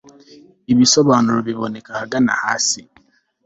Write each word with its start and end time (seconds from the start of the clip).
ibisobanuro 0.71 1.39
biboneka 1.47 1.89
ahagana 1.95 2.33
hasi 2.43 2.81